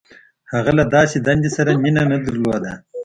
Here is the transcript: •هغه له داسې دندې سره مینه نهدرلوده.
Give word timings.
•هغه 0.51 0.71
له 0.77 0.83
داسې 0.95 1.17
دندې 1.27 1.49
سره 1.57 1.71
مینه 1.83 2.03
نهدرلوده. 2.11 2.71